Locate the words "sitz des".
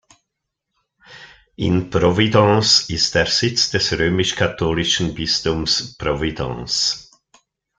3.27-3.91